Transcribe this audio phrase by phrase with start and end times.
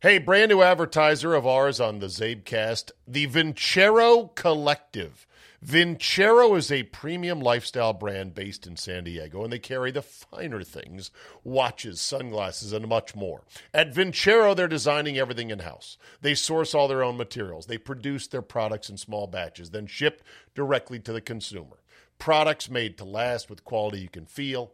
[0.00, 5.26] Hey, brand new advertiser of ours on the Zabecast, the Vincero Collective.
[5.60, 10.62] Vincero is a premium lifestyle brand based in San Diego, and they carry the finer
[10.62, 11.10] things
[11.42, 13.42] watches, sunglasses, and much more.
[13.74, 15.98] At Vincero, they're designing everything in house.
[16.20, 20.22] They source all their own materials, they produce their products in small batches, then ship
[20.54, 21.82] directly to the consumer.
[22.20, 24.70] Products made to last with quality you can feel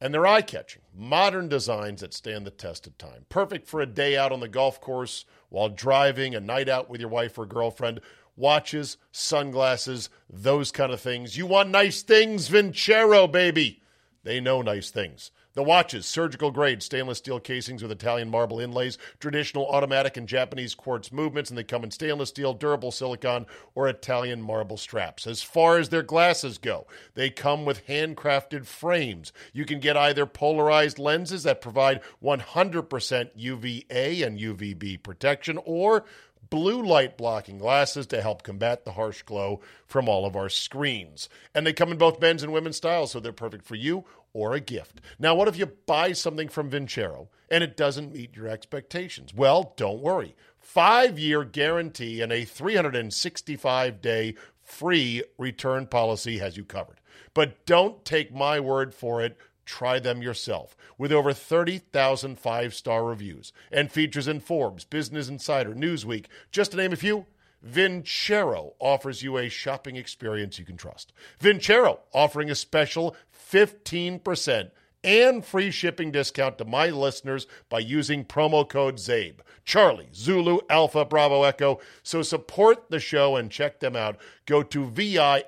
[0.00, 0.82] and they're eye catching.
[0.94, 3.26] Modern designs that stand the test of time.
[3.28, 7.00] Perfect for a day out on the golf course, while driving, a night out with
[7.00, 8.00] your wife or girlfriend.
[8.36, 11.36] Watches, sunglasses, those kind of things.
[11.36, 12.48] You want nice things?
[12.48, 13.82] Vincero, baby.
[14.22, 15.32] They know nice things.
[15.58, 20.72] The watches, surgical grade stainless steel casings with Italian marble inlays, traditional automatic and Japanese
[20.72, 23.44] quartz movements, and they come in stainless steel, durable silicon,
[23.74, 25.26] or Italian marble straps.
[25.26, 29.32] As far as their glasses go, they come with handcrafted frames.
[29.52, 36.04] You can get either polarized lenses that provide 100% UVA and UVB protection, or
[36.50, 41.28] blue light blocking glasses to help combat the harsh glow from all of our screens.
[41.54, 44.54] And they come in both men's and women's styles, so they're perfect for you or
[44.54, 45.00] a gift.
[45.18, 49.34] Now, what if you buy something from Vincero and it doesn't meet your expectations?
[49.34, 50.36] Well, don't worry.
[50.60, 57.00] Five year guarantee and a 365 day free return policy has you covered.
[57.34, 59.36] But don't take my word for it.
[59.68, 60.74] Try them yourself.
[60.96, 66.78] With over 30,000 five star reviews and features in Forbes, Business Insider, Newsweek, just to
[66.78, 67.26] name a few.
[67.62, 71.12] Vincero offers you a shopping experience you can trust.
[71.38, 73.14] Vincero offering a special
[73.52, 74.70] 15%
[75.04, 79.40] and free shipping discount to my listeners by using promo code ZABE.
[79.64, 81.78] Charlie, Zulu, Alpha, Bravo, Echo.
[82.02, 84.16] So support the show and check them out.
[84.46, 85.44] Go to V-I-N-C-E-R-O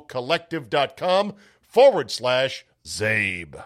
[0.00, 1.34] collective.com
[1.72, 3.64] forward slash ZABE.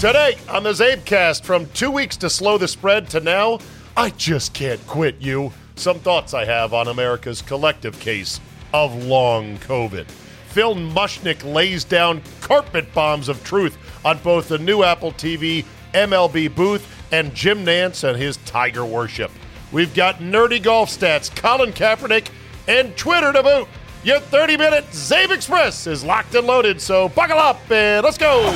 [0.00, 3.58] Today on the Zabecast, from two weeks to slow the spread to now,
[3.96, 5.52] I just can't quit you.
[5.76, 8.40] Some thoughts I have on America's collective case
[8.72, 10.06] of long COVID.
[10.06, 16.54] Phil Mushnick lays down carpet bombs of truth on both the new Apple TV MLB
[16.54, 19.30] booth and Jim Nantz and his Tiger worship.
[19.70, 22.28] We've got nerdy golf stats, Colin Kaepernick,
[22.66, 23.68] and Twitter to boot.
[24.04, 28.42] Your 30 minute Zabe Express is locked and loaded, so buckle up and let's go.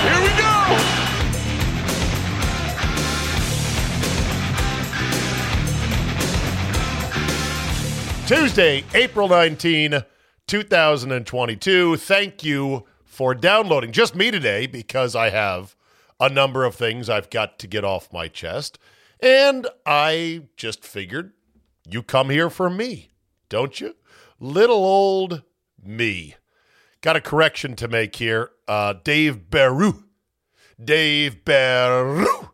[0.00, 1.02] Here we go.
[8.26, 10.04] Tuesday, April 19,
[10.46, 11.96] 2022.
[11.98, 13.92] Thank you for downloading.
[13.92, 15.76] Just me today because I have
[16.18, 18.78] a number of things I've got to get off my chest.
[19.20, 21.34] And I just figured
[21.88, 23.10] you come here for me,
[23.48, 23.96] don't you?
[24.38, 25.42] Little old
[25.82, 26.36] me.
[27.00, 28.50] Got a correction to make here.
[28.68, 30.04] Uh, Dave Beru.
[30.82, 32.48] Dave Beru.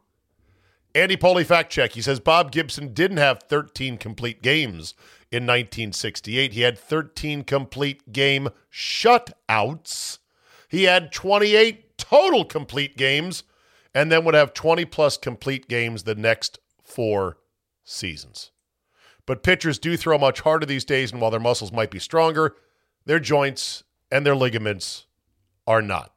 [0.94, 1.92] Andy Poley fact check.
[1.92, 4.94] He says Bob Gibson didn't have 13 complete games
[5.30, 6.52] in 1968.
[6.52, 10.18] He had 13 complete game shutouts.
[10.68, 13.44] He had 28 total complete games
[13.94, 17.38] and then would have 20 plus complete games the next four
[17.84, 18.50] seasons.
[19.28, 22.56] But pitchers do throw much harder these days, and while their muscles might be stronger,
[23.04, 25.04] their joints and their ligaments
[25.66, 26.14] are not.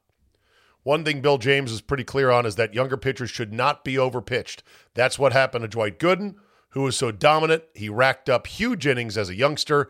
[0.83, 3.95] One thing Bill James is pretty clear on is that younger pitchers should not be
[3.95, 4.61] overpitched.
[4.94, 6.35] That's what happened to Dwight Gooden,
[6.69, 9.89] who was so dominant he racked up huge innings as a youngster,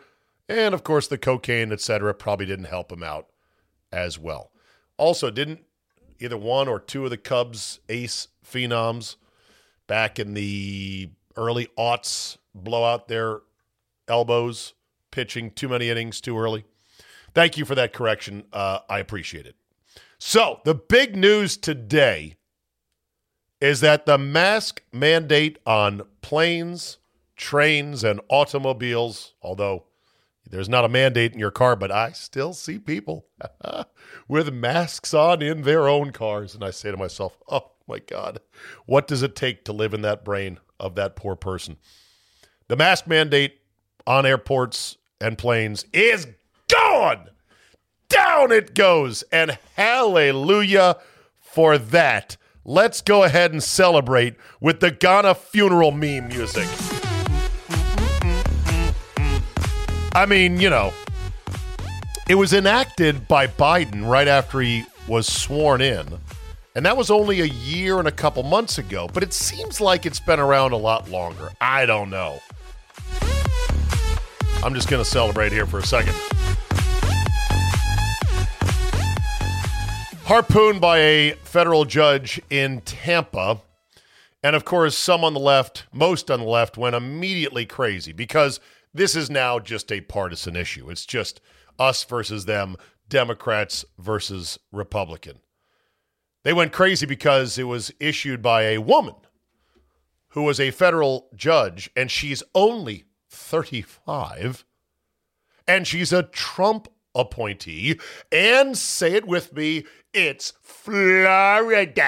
[0.49, 3.27] and of course the cocaine, etc., probably didn't help him out
[3.91, 4.49] as well.
[4.97, 5.61] Also, didn't
[6.19, 9.17] either one or two of the Cubs ace phenoms
[9.85, 13.41] back in the early aughts blow out their
[14.07, 14.73] elbows
[15.11, 16.65] pitching too many innings too early?
[17.33, 18.43] Thank you for that correction.
[18.51, 19.55] Uh, I appreciate it.
[20.17, 22.35] So, the big news today
[23.59, 26.97] is that the mask mandate on planes,
[27.35, 29.85] trains, and automobiles, although
[30.49, 33.25] there's not a mandate in your car, but I still see people
[34.27, 36.55] with masks on in their own cars.
[36.55, 38.41] And I say to myself, oh my God,
[38.85, 41.77] what does it take to live in that brain of that poor person?
[42.71, 43.59] The mask mandate
[44.07, 46.25] on airports and planes is
[46.69, 47.29] gone.
[48.07, 49.25] Down it goes.
[49.29, 50.95] And hallelujah
[51.41, 52.37] for that.
[52.63, 56.65] Let's go ahead and celebrate with the Ghana funeral meme music.
[60.15, 60.93] I mean, you know,
[62.29, 66.19] it was enacted by Biden right after he was sworn in.
[66.73, 70.05] And that was only a year and a couple months ago, but it seems like
[70.05, 71.49] it's been around a lot longer.
[71.59, 72.39] I don't know.
[74.63, 76.15] I'm just going to celebrate here for a second.
[80.31, 83.59] harpooned by a federal judge in Tampa.
[84.41, 88.61] And of course, some on the left, most on the left, went immediately crazy because
[88.93, 90.89] this is now just a partisan issue.
[90.89, 91.41] It's just
[91.77, 92.77] us versus them,
[93.09, 95.39] Democrats versus Republican.
[96.43, 99.15] They went crazy because it was issued by a woman
[100.29, 104.65] who was a federal judge, and she's only 35,
[105.67, 107.99] and she's a Trump appointee.
[108.31, 112.03] And say it with me it's Florida.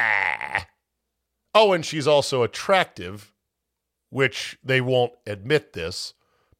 [1.56, 3.32] Oh, and she's also attractive,
[4.10, 6.14] which they won't admit this,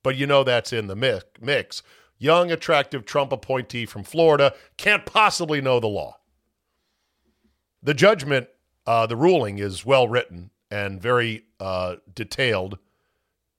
[0.04, 1.84] but you know that's in the mix.
[2.18, 6.18] Young, attractive Trump appointee from Florida can't possibly know the law.
[7.82, 8.48] The judgment,
[8.86, 12.78] uh, the ruling is well written and very uh, detailed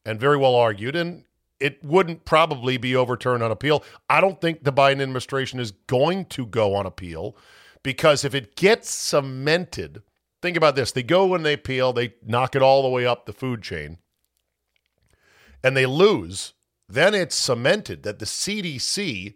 [0.04, 1.24] and very well argued, and
[1.60, 3.82] it wouldn't probably be overturned on appeal.
[4.08, 7.36] I don't think the Biden administration is going to go on appeal
[7.82, 10.02] because if it gets cemented,
[10.42, 13.26] think about this they go when they appeal, they knock it all the way up
[13.26, 13.98] the food chain,
[15.62, 16.52] and they lose,
[16.88, 19.34] then it's cemented that the CDC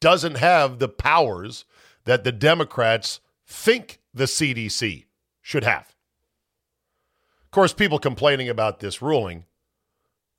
[0.00, 1.64] doesn't have the powers
[2.04, 5.06] that the Democrats think the CDC
[5.40, 5.95] should have.
[7.56, 9.46] Course, people complaining about this ruling,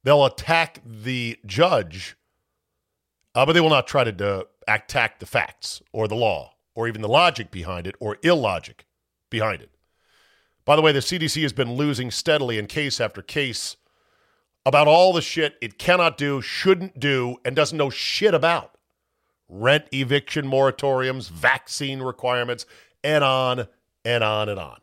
[0.03, 2.15] they'll attack the judge,
[3.33, 7.01] uh, but they will not try to attack the facts or the law or even
[7.01, 8.85] the logic behind it or illogic
[9.31, 9.71] behind it.
[10.63, 13.77] By the way, the CDC has been losing steadily in case after case
[14.63, 18.77] about all the shit it cannot do, shouldn't do, and doesn't know shit about
[19.49, 22.67] rent eviction moratoriums, vaccine requirements,
[23.03, 23.67] and on
[24.05, 24.77] and on and on.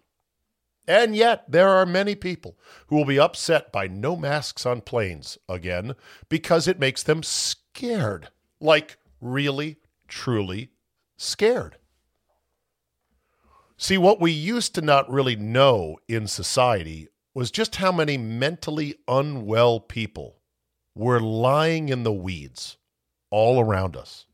[0.87, 2.59] And yet, there are many people
[2.89, 5.95] who will be upset by no masks on planes again
[6.29, 8.29] because it makes them scared.
[8.61, 9.79] Like, really,
[10.09, 10.71] truly
[11.17, 11.79] scared.
[13.77, 18.95] See, what we used to not really know in society was just how many mentally
[19.09, 20.37] unwell people
[20.95, 22.77] were lying in the weeds
[23.31, 24.27] all around us.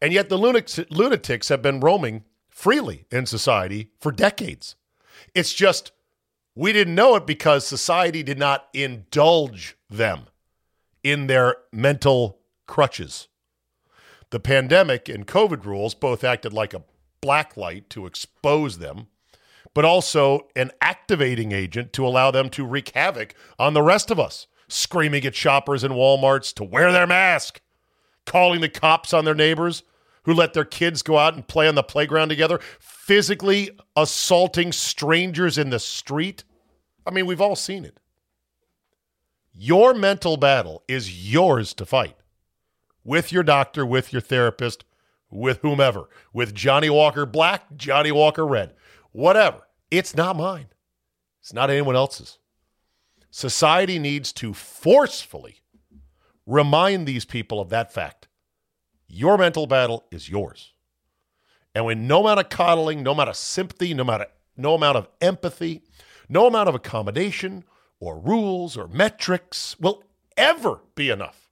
[0.00, 4.76] And yet the lunatics have been roaming freely in society for decades.
[5.34, 5.92] It's just
[6.54, 10.26] we didn't know it because society did not indulge them
[11.02, 13.28] in their mental crutches.
[14.30, 16.82] The pandemic and COVID rules both acted like a
[17.22, 19.08] blacklight to expose them,
[19.74, 24.20] but also an activating agent to allow them to wreak havoc on the rest of
[24.20, 27.60] us, screaming at shoppers in Walmarts to wear their mask,
[28.26, 29.82] calling the cops on their neighbors
[30.24, 35.58] who let their kids go out and play on the playground together, physically assaulting strangers
[35.58, 36.44] in the street.
[37.06, 37.98] I mean, we've all seen it.
[39.52, 42.16] Your mental battle is yours to fight
[43.04, 44.84] with your doctor, with your therapist,
[45.30, 48.74] with whomever, with Johnnie Walker Black, Johnnie Walker Red,
[49.12, 49.66] whatever.
[49.90, 50.68] It's not mine.
[51.40, 52.38] It's not anyone else's.
[53.30, 55.60] Society needs to forcefully
[56.46, 58.28] remind these people of that fact.
[59.10, 60.72] Your mental battle is yours.
[61.74, 64.96] And when no amount of coddling, no amount of sympathy, no amount of, no amount
[64.96, 65.82] of empathy,
[66.28, 67.64] no amount of accommodation
[67.98, 70.04] or rules or metrics will
[70.36, 71.50] ever be enough,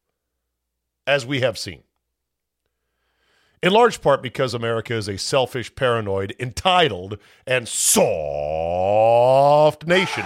[1.06, 1.82] as we have seen
[3.62, 7.96] in large part because America is a selfish, paranoid, entitled, and soft
[9.86, 10.24] nation.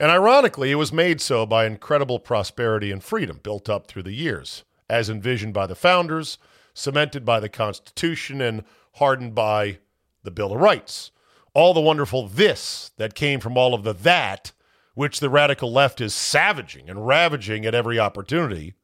[0.00, 4.14] And ironically, it was made so by incredible prosperity and freedom built up through the
[4.14, 6.38] years, as envisioned by the founders,
[6.72, 8.64] cemented by the Constitution, and
[8.94, 9.78] hardened by
[10.22, 11.10] the Bill of Rights.
[11.52, 14.52] All the wonderful this that came from all of the that
[14.94, 18.74] which the radical left is savaging and ravaging at every opportunity,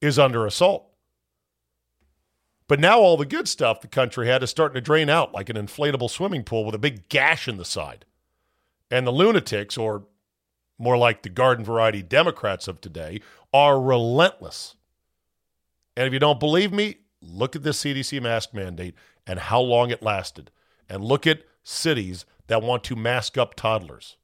[0.00, 0.86] is under assault.
[2.68, 5.50] But now all the good stuff the country had is starting to drain out like
[5.50, 8.06] an inflatable swimming pool with a big gash in the side.
[8.90, 10.04] And the lunatics, or
[10.78, 13.20] more like the garden variety Democrats of today,
[13.52, 14.76] are relentless.
[15.96, 18.94] And if you don't believe me, look at the CDC mask mandate
[19.26, 20.50] and how long it lasted.
[20.88, 24.16] And look at cities that want to mask up toddlers.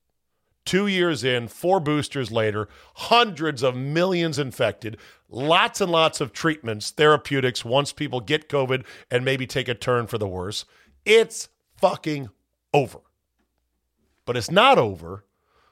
[0.64, 4.96] Two years in, four boosters later, hundreds of millions infected,
[5.28, 10.08] lots and lots of treatments, therapeutics once people get COVID and maybe take a turn
[10.08, 10.64] for the worse.
[11.04, 12.30] It's fucking
[12.74, 12.98] over.
[14.26, 15.24] But it's not over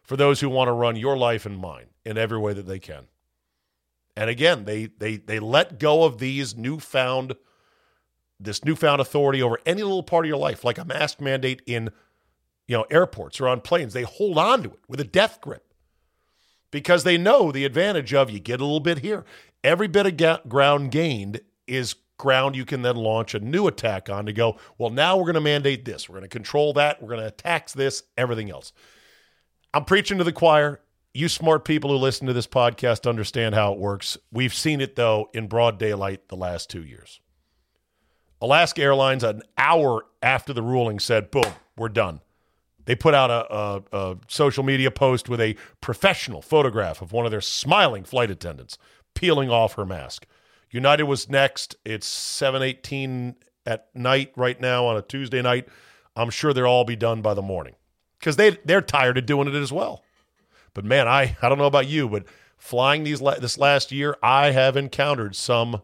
[0.03, 2.79] for those who want to run your life and mine in every way that they
[2.79, 3.09] can.
[4.17, 7.35] And again, they they they let go of these newfound
[8.41, 11.91] this newfound authority over any little part of your life, like a mask mandate in
[12.67, 13.93] you know, airports or on planes.
[13.93, 15.75] They hold on to it with a death grip
[16.71, 19.25] because they know the advantage of you get a little bit here.
[19.63, 24.09] every bit of ga- ground gained is ground you can then launch a new attack
[24.09, 26.09] on to go, well, now we're going to mandate this.
[26.09, 27.03] We're going to control that.
[27.03, 28.73] We're going to tax this, everything else.
[29.73, 30.81] I'm preaching to the choir.
[31.13, 34.19] You smart people who listen to this podcast understand how it works.
[34.33, 37.21] We've seen it, though, in broad daylight the last two years.
[38.41, 42.21] Alaska Airlines, an hour after the ruling, said, boom, we're done.
[42.85, 47.25] They put out a, a, a, social media post with a professional photograph of one
[47.25, 48.77] of their smiling flight attendants
[49.15, 50.27] peeling off her mask.
[50.75, 51.77] United was next.
[51.85, 55.69] It's 7:18 at night right now on a Tuesday night.
[56.17, 57.77] I'm sure they'll all be done by the morning
[58.19, 60.03] because they they're tired of doing it as well.
[60.75, 62.25] But man, I I don't know about you, but
[62.59, 65.81] flying these this last year, I have encountered some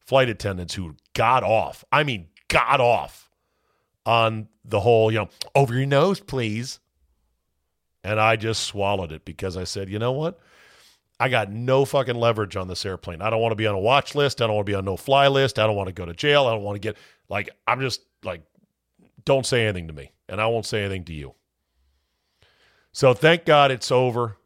[0.00, 1.84] flight attendants who got off.
[1.92, 3.30] I mean, got off
[4.04, 6.80] on the whole, you know, over your nose, please.
[8.02, 10.40] And I just swallowed it because I said, you know what?
[11.20, 13.20] I got no fucking leverage on this airplane.
[13.20, 14.40] I don't want to be on a watch list.
[14.40, 15.58] I don't want to be on no fly list.
[15.58, 16.46] I don't want to go to jail.
[16.46, 16.96] I don't want to get
[17.28, 18.42] like I'm just like
[19.26, 21.34] don't say anything to me and I won't say anything to you.
[22.92, 24.38] So thank God it's over,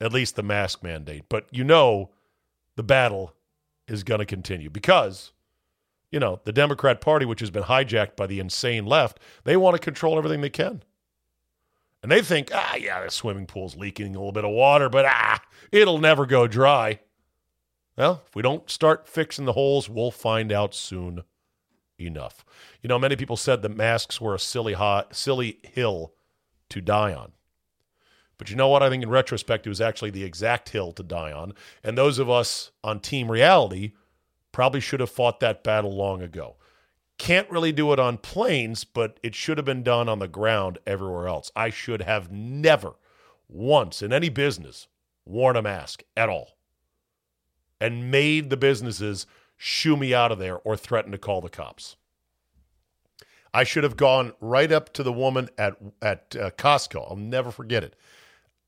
[0.00, 1.24] at least the mask mandate.
[1.28, 2.10] But you know
[2.76, 3.34] the battle
[3.86, 5.32] is going to continue because
[6.10, 9.74] you know, the Democrat Party which has been hijacked by the insane left, they want
[9.74, 10.82] to control everything they can.
[12.06, 15.06] And they think, ah, yeah, the swimming pool's leaking a little bit of water, but
[15.06, 17.00] ah, it'll never go dry.
[17.98, 21.24] Well, if we don't start fixing the holes, we'll find out soon
[21.98, 22.44] enough.
[22.80, 26.14] You know, many people said that masks were a silly, hot, silly hill
[26.68, 27.32] to die on.
[28.38, 28.84] But you know what?
[28.84, 31.54] I think in retrospect, it was actually the exact hill to die on.
[31.82, 33.94] And those of us on Team Reality
[34.52, 36.54] probably should have fought that battle long ago.
[37.18, 40.78] Can't really do it on planes, but it should have been done on the ground
[40.86, 41.50] everywhere else.
[41.56, 42.94] I should have never
[43.48, 44.88] once in any business
[45.24, 46.56] worn a mask at all
[47.80, 51.96] and made the businesses shoo me out of there or threaten to call the cops.
[53.52, 57.08] I should have gone right up to the woman at at uh, Costco.
[57.08, 57.96] I'll never forget it.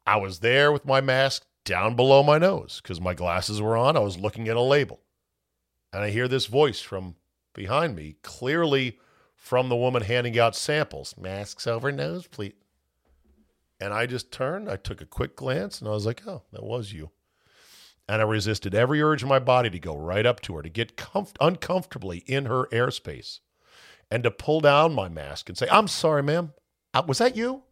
[0.07, 3.97] I was there with my mask down below my nose because my glasses were on.
[3.97, 5.01] I was looking at a label.
[5.93, 7.17] And I hear this voice from
[7.55, 8.99] behind me, clearly
[9.35, 11.15] from the woman handing out samples.
[11.19, 12.55] Masks over nose, please.
[13.81, 16.65] And I just turned, I took a quick glance, and I was like, oh, that
[16.65, 17.11] was you.
[18.09, 20.69] And I resisted every urge in my body to go right up to her, to
[20.69, 23.41] get comf- uncomfortably in her airspace,
[24.11, 26.53] and to pull down my mask and say, I'm sorry, ma'am.
[26.93, 27.63] Uh, was that you?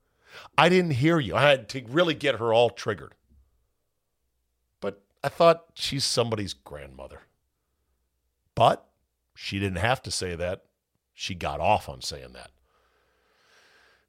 [0.57, 1.35] I didn't hear you.
[1.35, 3.15] I had to really get her all triggered.
[4.81, 7.23] But I thought she's somebody's grandmother.
[8.55, 8.87] But
[9.37, 10.63] she didn't have to say that.
[11.13, 12.35] She got off on saying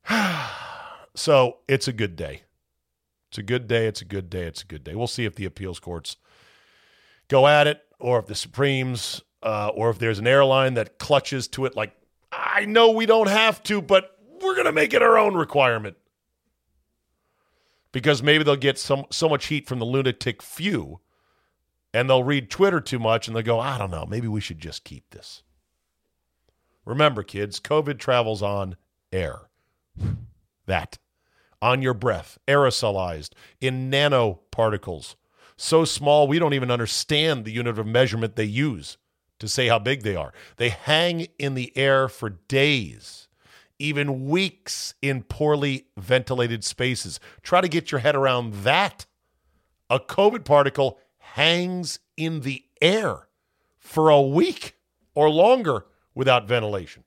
[0.10, 0.50] that.
[1.16, 2.44] so it's a good day.
[3.30, 3.88] It's a good day.
[3.88, 4.44] It's a good day.
[4.44, 4.96] It's a good day.
[4.96, 6.16] We'll see if the appeals courts
[7.28, 11.48] go at it or if the Supremes uh, or if there's an airline that clutches
[11.50, 11.94] to it like,
[12.32, 15.98] I know we don't have to, but we're going to make it our own requirement.
[17.92, 21.00] Because maybe they'll get some, so much heat from the lunatic few
[21.94, 24.60] and they'll read Twitter too much and they'll go, I don't know, maybe we should
[24.60, 25.44] just keep this.
[26.86, 28.78] Remember, kids, COVID travels on
[29.12, 29.42] air.
[30.66, 30.98] That.
[31.62, 35.16] On your breath, aerosolized in nanoparticles.
[35.58, 38.98] So small we don't even understand the unit of measurement they use
[39.40, 40.34] to say how big they are.
[40.58, 43.28] They hang in the air for days,
[43.80, 47.20] even weeks in poorly ventilated spaces.
[47.42, 49.06] Try to get your head around that.
[49.90, 51.00] A COVID particle
[51.34, 53.28] hangs in the air
[53.78, 54.76] for a week
[55.14, 57.04] or longer without ventilation.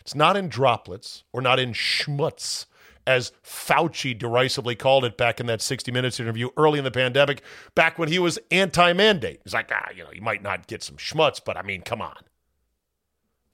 [0.00, 2.66] It's not in droplets or not in schmutz,
[3.06, 7.42] as Fauci derisively called it back in that 60 Minutes interview early in the pandemic,
[7.74, 9.40] back when he was anti mandate.
[9.44, 12.02] He's like, ah, you know, you might not get some schmutz, but I mean, come
[12.02, 12.16] on.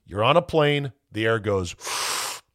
[0.05, 1.75] You're on a plane, the air goes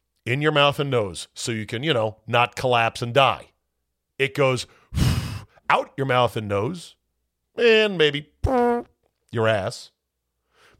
[0.25, 3.51] in your mouth and nose so you can, you know, not collapse and die.
[4.19, 4.67] It goes
[5.69, 6.95] out your mouth and nose
[7.57, 8.29] and maybe
[9.31, 9.91] your ass.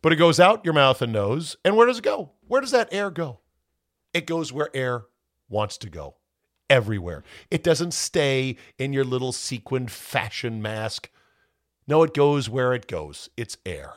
[0.01, 1.57] But it goes out your mouth and nose.
[1.65, 2.31] And where does it go?
[2.47, 3.39] Where does that air go?
[4.13, 5.05] It goes where air
[5.49, 6.15] wants to go,
[6.69, 7.23] everywhere.
[7.51, 11.09] It doesn't stay in your little sequined fashion mask.
[11.87, 13.29] No, it goes where it goes.
[13.37, 13.93] It's air.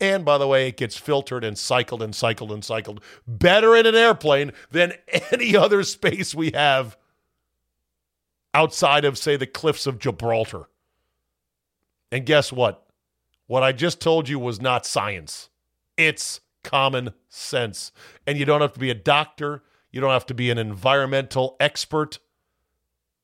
[0.00, 3.86] And by the way, it gets filtered and cycled and cycled and cycled better in
[3.86, 4.94] an airplane than
[5.30, 6.96] any other space we have
[8.54, 10.68] outside of, say, the cliffs of Gibraltar.
[12.12, 12.86] And guess what?
[13.46, 15.48] What I just told you was not science.
[15.96, 17.92] It's common sense.
[18.26, 21.56] And you don't have to be a doctor, you don't have to be an environmental
[21.58, 22.18] expert.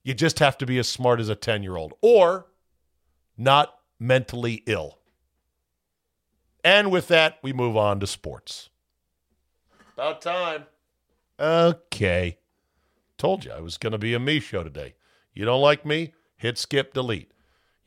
[0.02, 2.46] You just have to be as smart as a 10 year old or
[3.36, 4.98] not mentally ill.
[6.64, 8.70] And with that, we move on to sports.
[9.94, 10.64] About time.
[11.38, 12.38] Okay.
[13.18, 14.94] Told you I was going to be a me show today.
[15.32, 16.12] You don't like me?
[16.36, 17.30] Hit skip delete.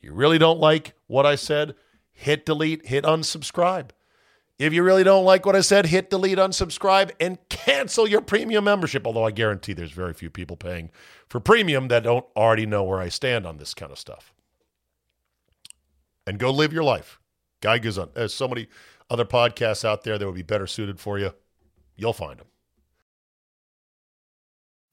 [0.00, 1.74] You really don't like what I said?
[2.12, 3.90] Hit delete, hit unsubscribe.
[4.58, 8.64] If you really don't like what I said, hit delete, unsubscribe, and cancel your premium
[8.64, 9.06] membership.
[9.06, 10.90] Although I guarantee there's very few people paying
[11.28, 14.34] for premium that don't already know where I stand on this kind of stuff.
[16.26, 17.18] And go live your life.
[17.62, 18.12] Guy Gazun.
[18.12, 18.68] There's so many
[19.08, 21.32] other podcasts out there that would be better suited for you.
[21.96, 22.46] You'll find them.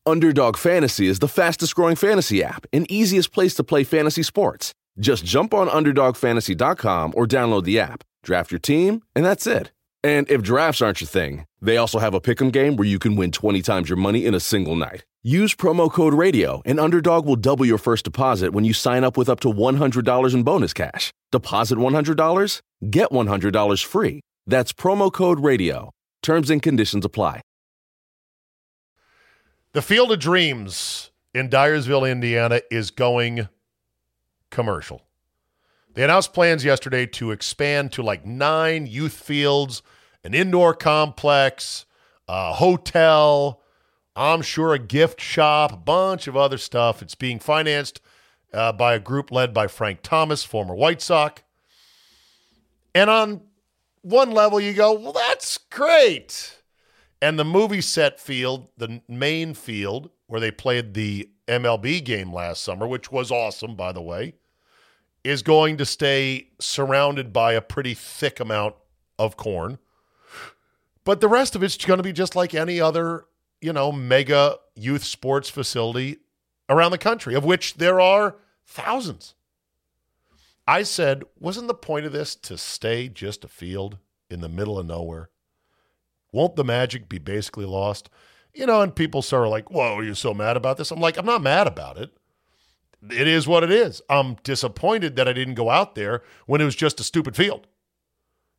[0.06, 4.74] Underdog Fantasy is the fastest growing fantasy app and easiest place to play fantasy sports.
[5.00, 9.72] Just jump on UnderdogFantasy.com or download the app, draft your team, and that's it.
[10.04, 13.16] And if drafts aren't your thing, they also have a pick'em game where you can
[13.16, 15.04] win 20 times your money in a single night.
[15.24, 19.18] Use promo code RADIO, and Underdog will double your first deposit when you sign up
[19.18, 21.12] with up to $100 in bonus cash.
[21.32, 24.22] Deposit $100, get $100 free.
[24.46, 25.92] That's promo code RADIO.
[26.24, 27.42] Terms and conditions apply.
[29.74, 33.50] The Field of Dreams in Dyersville, Indiana is going
[34.50, 35.02] commercial.
[35.94, 39.82] They announced plans yesterday to expand to like nine youth fields,
[40.24, 41.86] an indoor complex,
[42.28, 43.62] a hotel,
[44.16, 47.02] I'm sure a gift shop, a bunch of other stuff.
[47.02, 48.02] It's being financed
[48.54, 51.44] uh, by a group led by Frank Thomas, former White Sox.
[52.96, 53.42] And on
[54.02, 56.58] one level, you go, well, that's great.
[57.22, 62.64] And the movie set field, the main field where they played the MLB game last
[62.64, 64.34] summer, which was awesome, by the way,
[65.24, 68.76] is going to stay surrounded by a pretty thick amount
[69.18, 69.78] of corn.
[71.04, 73.26] But the rest of it's going to be just like any other,
[73.62, 76.18] you know, mega youth sports facility
[76.70, 78.36] around the country, of which there are
[78.66, 79.34] thousands.
[80.68, 84.00] I said, wasn't the point of this to stay just a field
[84.30, 85.30] in the middle of nowhere?
[86.34, 88.10] Won't the magic be basically lost?
[88.58, 90.90] You know, and people sort of like, whoa, you're so mad about this?
[90.90, 92.10] I'm like, I'm not mad about it.
[93.08, 94.02] It is what it is.
[94.10, 97.68] I'm disappointed that I didn't go out there when it was just a stupid field.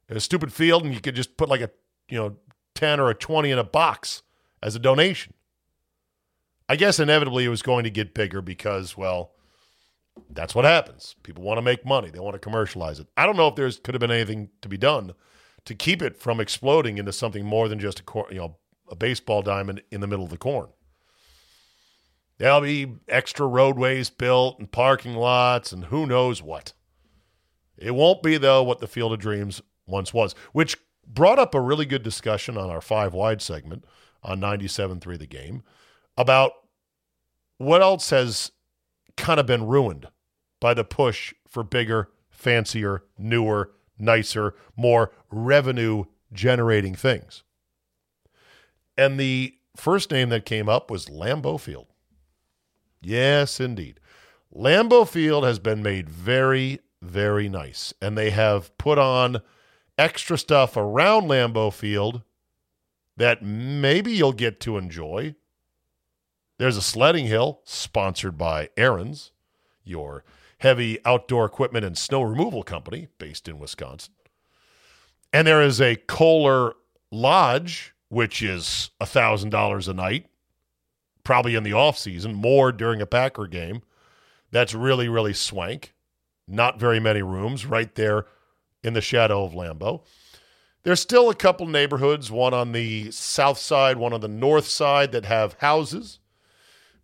[0.09, 1.71] A stupid field, and you could just put like a,
[2.09, 2.37] you know,
[2.77, 4.23] 10 or a 20 in a box
[4.63, 5.35] as a donation.
[6.69, 9.33] I guess inevitably it was going to get bigger because, well,
[10.31, 11.17] that's what happens.
[11.25, 12.11] People want to make money.
[12.11, 13.09] They want to commercialize it.
[13.17, 15.15] I don't know if there's could have been anything to be done
[15.65, 18.57] to keep it from exploding into something more than just a you know
[18.91, 20.69] a baseball diamond in the middle of the corn.
[22.39, 26.73] There'll be extra roadways built and parking lots and who knows what.
[27.77, 31.61] It won't be though what the Field of Dreams once was, which brought up a
[31.61, 33.85] really good discussion on our five wide segment
[34.23, 35.63] on 97.3 The Game
[36.17, 36.53] about
[37.59, 38.53] what else has
[39.17, 40.09] kind of been ruined
[40.61, 47.43] by the push for bigger, fancier, newer, nicer, more revenue generating things.
[48.99, 51.87] And the first name that came up was Lambeau Field.
[53.01, 54.01] Yes, indeed.
[54.53, 57.95] Lambeau Field has been made very, very nice.
[58.03, 59.41] And they have put on
[59.97, 62.23] extra stuff around Lambeau Field
[63.17, 65.37] that maybe you'll get to enjoy.
[66.59, 69.31] There's a sledding hill sponsored by Ariens,
[69.85, 70.25] your
[70.59, 74.15] heavy outdoor equipment and snow removal company based in Wisconsin.
[75.33, 76.75] And there is a Kohler
[77.13, 80.27] Lodge, which is a $1,000 a night,
[81.25, 83.83] probably in the off season, more during a Packer game.
[84.51, 85.95] That's really, really swank.
[86.47, 88.27] Not very many rooms right there
[88.83, 90.05] in the shadow of Lambeau.
[90.83, 95.13] There's still a couple neighborhoods, one on the south side, one on the north side,
[95.13, 96.19] that have houses.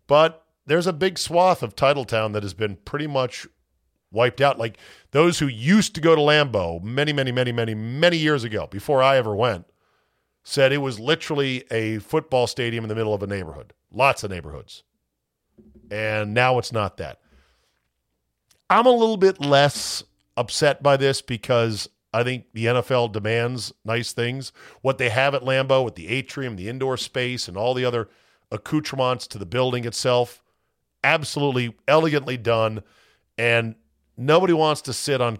[0.07, 3.45] But there's a big swath of Titletown that has been pretty much
[4.11, 4.57] wiped out.
[4.57, 4.77] Like
[5.11, 9.03] those who used to go to Lambeau many, many, many, many, many years ago, before
[9.03, 9.65] I ever went,
[10.45, 14.29] said it was literally a football stadium in the middle of a neighborhood, lots of
[14.29, 14.83] neighborhoods.
[15.89, 17.19] And now it's not that.
[18.69, 20.03] I'm a little bit less
[20.37, 24.53] upset by this because I think the NFL demands nice things.
[24.81, 28.07] What they have at Lambeau with the atrium, the indoor space, and all the other
[28.51, 30.43] accoutrements to the building itself
[31.03, 32.83] absolutely elegantly done.
[33.37, 33.75] And
[34.15, 35.39] nobody wants to sit on,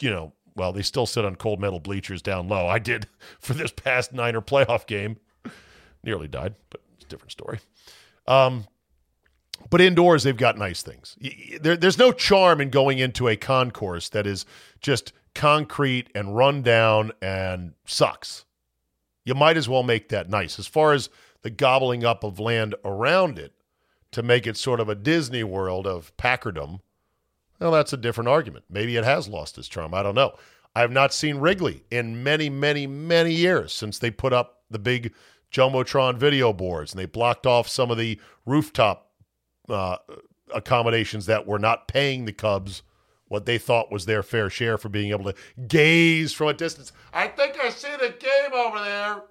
[0.00, 2.66] you know, well, they still sit on cold metal bleachers down low.
[2.66, 5.18] I did for this past Niner playoff game.
[6.02, 7.60] Nearly died, but it's a different story.
[8.26, 8.66] Um,
[9.70, 11.16] but indoors, they've got nice things.
[11.60, 14.44] There, there's no charm in going into a concourse that is
[14.80, 18.44] just concrete and run down and sucks.
[19.24, 20.58] You might as well make that nice.
[20.58, 21.08] As far as
[21.42, 23.52] the gobbling up of land around it,
[24.14, 26.80] to make it sort of a Disney world of Packardom,
[27.60, 28.64] Well, that's a different argument.
[28.68, 29.94] Maybe it has lost its charm.
[29.94, 30.34] I don't know.
[30.74, 34.78] I have not seen Wrigley in many, many, many years since they put up the
[34.78, 35.14] big
[35.52, 39.12] Jumbotron video boards and they blocked off some of the rooftop
[39.68, 39.98] uh,
[40.52, 42.82] accommodations that were not paying the Cubs
[43.28, 45.34] what they thought was their fair share for being able to
[45.66, 46.92] gaze from a distance.
[47.12, 49.22] I think I see the game over there.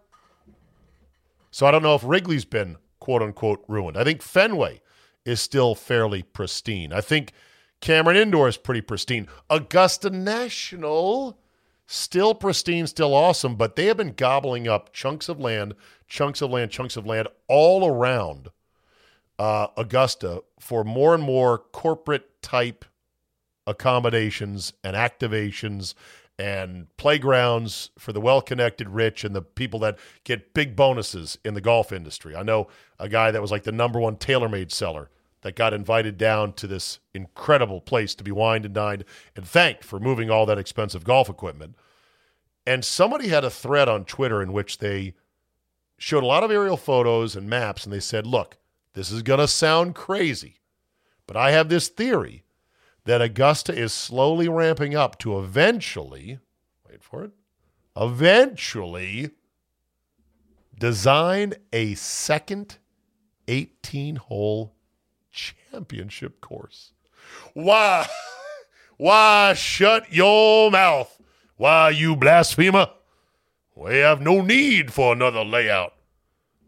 [1.51, 3.97] So I don't know if Wrigley's been quote unquote ruined.
[3.97, 4.81] I think Fenway
[5.25, 6.91] is still fairly pristine.
[6.91, 7.31] I think
[7.83, 9.27] Cameron Indoor is pretty pristine.
[9.49, 11.37] Augusta National,
[11.85, 15.75] still pristine, still awesome, but they have been gobbling up chunks of land,
[16.07, 18.47] chunks of land, chunks of land all around
[19.37, 22.85] uh, Augusta for more and more corporate type
[23.67, 25.93] accommodations and activations
[26.39, 31.53] and playgrounds for the well connected rich and the people that get big bonuses in
[31.53, 32.33] the golf industry.
[32.33, 35.09] I know a guy that was like the number one tailor made seller
[35.43, 39.83] that got invited down to this incredible place to be wined and dined and thanked
[39.83, 41.75] for moving all that expensive golf equipment.
[42.65, 45.13] And somebody had a thread on Twitter in which they
[45.97, 48.57] showed a lot of aerial photos and maps, and they said, Look,
[48.93, 50.59] this is going to sound crazy,
[51.27, 52.43] but I have this theory
[53.05, 56.39] that Augusta is slowly ramping up to eventually,
[56.89, 57.31] wait for it,
[57.97, 59.31] eventually
[60.79, 62.77] design a second
[63.47, 64.73] 18 hole
[65.33, 66.91] championship course.
[67.53, 68.07] Why?
[68.97, 71.19] Why shut your mouth?
[71.57, 72.89] Why, you blasphemer?
[73.75, 75.93] We have no need for another layout.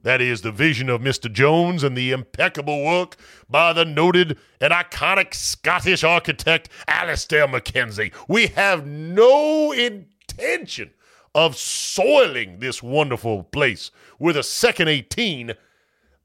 [0.01, 1.31] That is the vision of Mr.
[1.31, 3.15] Jones and the impeccable work
[3.49, 8.13] by the noted and iconic Scottish architect Alister MacKenzie.
[8.27, 10.91] We have no intention
[11.33, 15.53] of soiling this wonderful place with a second 18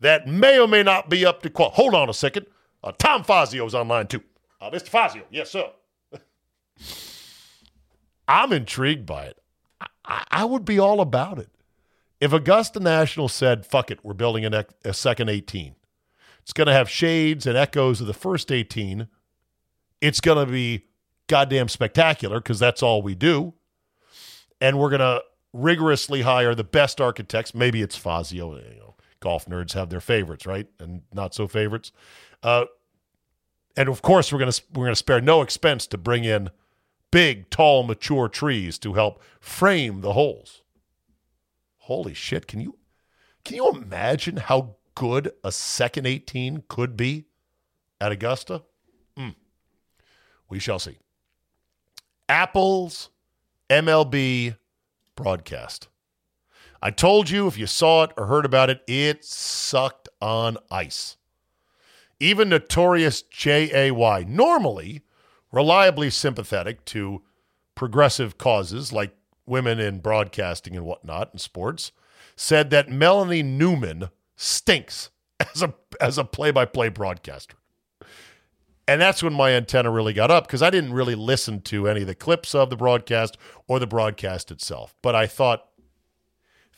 [0.01, 1.71] that may or may not be up to qual.
[1.71, 2.47] Hold on a second.
[2.83, 4.23] Uh, Tom Fazio's online too.
[4.61, 4.89] Uh, Mr.
[4.89, 5.71] Fazio, yes, sir.
[8.29, 9.39] I'm intrigued by it.
[10.05, 11.51] I, I, would be all about it.
[12.21, 15.75] If Augusta National said, fuck it, we're building a, a second 18,
[16.43, 19.09] it's going to have shades and echoes of the first 18.
[20.01, 20.87] It's going to be
[21.29, 23.55] goddamn spectacular because that's all we do.
[24.61, 27.55] And we're going to rigorously hire the best architects.
[27.55, 28.57] Maybe it's Fazio.
[28.57, 28.90] You know,
[29.21, 30.67] golf nerds have their favorites, right?
[30.79, 31.93] And not so favorites.
[32.43, 32.65] Uh,
[33.77, 36.51] and of course, we're going to we're going to spare no expense to bring in
[37.11, 40.63] big, tall, mature trees to help frame the holes.
[41.79, 42.47] Holy shit!
[42.47, 42.79] Can you
[43.45, 47.27] can you imagine how good a second 18 could be
[48.01, 48.63] at Augusta?
[49.17, 49.35] Mm.
[50.49, 50.99] We shall see.
[52.29, 53.11] Apple's
[53.69, 54.57] MLB
[55.17, 55.89] broadcast.
[56.83, 61.17] I told you if you saw it or heard about it, it sucked on ice.
[62.19, 65.03] Even notorious JAY, normally
[65.53, 67.23] reliably sympathetic to
[67.75, 69.15] progressive causes like
[69.47, 71.93] women in broadcasting and whatnot and sports,
[72.37, 75.11] said that Melanie Newman stinks
[75.55, 77.57] as a as a play-by-play broadcaster.
[78.89, 82.01] And that's when my antenna really got up because I didn't really listen to any
[82.01, 83.37] of the clips of the broadcast
[83.69, 84.97] or the broadcast itself.
[85.01, 85.69] But I thought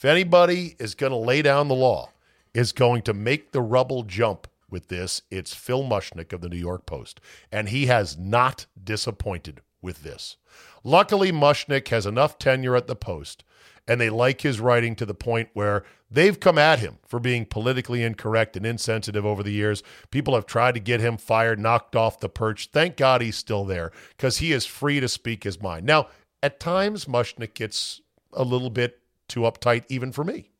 [0.02, 2.10] if anybody is going to lay down the law,
[2.52, 6.56] is going to make the rubble jump with this, it's Phil Mushnick of the New
[6.56, 7.20] York Post.
[7.52, 10.38] And he has not disappointed with this.
[10.82, 13.44] Luckily, Mushnick has enough tenure at the Post,
[13.86, 17.46] and they like his writing to the point where they've come at him for being
[17.46, 19.84] politically incorrect and insensitive over the years.
[20.10, 22.70] People have tried to get him fired, knocked off the perch.
[22.72, 25.86] Thank God he's still there because he is free to speak his mind.
[25.86, 26.08] Now,
[26.42, 28.00] at times, Mushnick gets
[28.32, 28.98] a little bit
[29.32, 30.50] too uptight, even for me.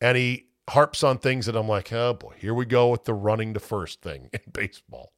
[0.00, 3.14] And he harps on things that I'm like, oh boy, here we go with the
[3.14, 5.12] running to first thing in baseball.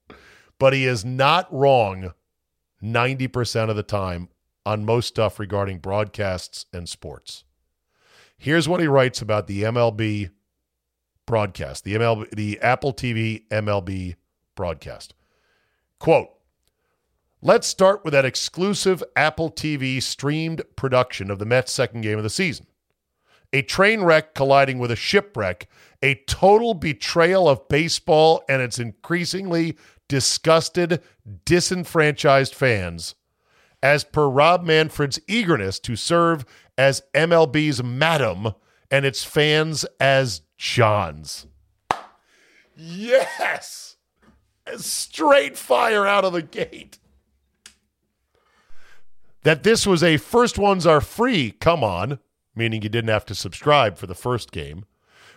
[0.59, 2.12] But he is not wrong
[2.83, 4.29] 90% of the time
[4.66, 7.44] on most stuff regarding broadcasts and sports.
[8.37, 10.31] Here's what he writes about the MLB
[11.27, 14.16] broadcast, the MLB, the Apple TV MLB
[14.55, 15.14] broadcast.
[15.99, 16.29] Quote,
[17.40, 22.25] Let's start with that exclusive Apple TV streamed production of the Mets' second game of
[22.25, 22.66] the season
[23.55, 25.69] a train wreck colliding with a shipwreck,
[26.03, 31.01] a total betrayal of baseball and its increasingly disgusted,
[31.45, 33.14] disenfranchised fans,
[33.81, 36.45] as per Rob Manfred's eagerness to serve
[36.77, 38.55] as MLB's madam
[38.90, 41.47] and its fans as Johns.
[42.77, 43.97] Yes!
[44.79, 46.99] Straight fire out of the gate.
[49.45, 52.19] That this was a first ones are free, come on
[52.55, 54.85] meaning you didn't have to subscribe for the first game,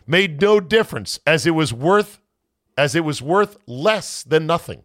[0.06, 2.20] made no difference as it was worth
[2.78, 4.84] as it was worth less than nothing.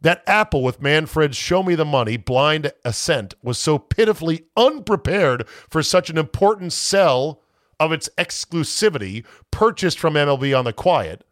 [0.00, 5.82] that Apple, with Manfred's Show Me the Money blind assent, was so pitifully unprepared for
[5.82, 7.40] such an important sell
[7.80, 11.26] of its exclusivity purchased from MLB on the quiet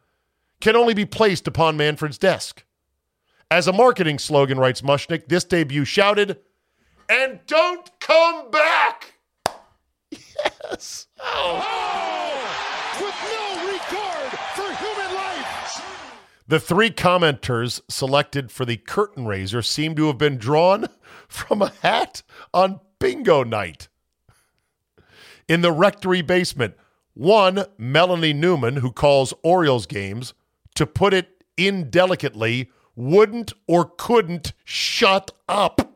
[0.63, 2.65] can only be placed upon Manfred's desk.
[3.51, 6.39] As a marketing slogan, writes Mushnick, this debut shouted,
[7.11, 9.15] and don't come back.
[10.65, 11.07] Yes.
[11.21, 11.63] Oh.
[11.65, 12.33] oh
[13.01, 15.83] with no regard for human life.
[16.49, 20.89] The three commenters selected for the curtain raiser seem to have been drawn
[21.29, 23.89] from a hat on bingo night.
[25.49, 26.75] In the rectory basement,
[27.15, 30.35] one, Melanie Newman, who calls Orioles games,
[30.75, 35.92] to put it indelicately, wouldn't or couldn't shut up.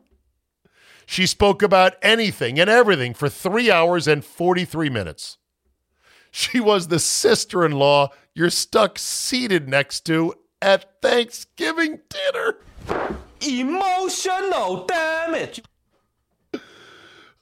[1.07, 5.38] She spoke about anything and everything for three hours and 43 minutes.
[6.31, 12.59] She was the sister in law you're stuck seated next to at Thanksgiving dinner.
[13.40, 15.62] Emotional damage.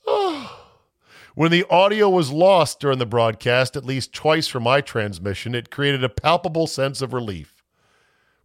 [1.36, 5.68] When the audio was lost during the broadcast, at least twice for my transmission, it
[5.68, 7.64] created a palpable sense of relief,